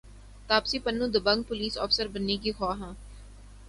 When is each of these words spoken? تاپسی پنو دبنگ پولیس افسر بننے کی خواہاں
تاپسی 0.49 0.77
پنو 0.79 1.05
دبنگ 1.07 1.41
پولیس 1.43 1.77
افسر 1.77 2.07
بننے 2.07 2.37
کی 2.37 2.51
خواہاں 2.51 2.93